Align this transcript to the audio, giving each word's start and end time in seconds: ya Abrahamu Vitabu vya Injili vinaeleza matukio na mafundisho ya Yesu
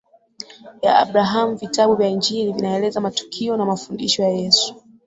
ya 0.81 0.97
Abrahamu 0.99 1.55
Vitabu 1.57 1.95
vya 1.95 2.09
Injili 2.09 2.53
vinaeleza 2.53 3.01
matukio 3.01 3.57
na 3.57 3.65
mafundisho 3.65 4.23
ya 4.23 4.29
Yesu 4.29 4.83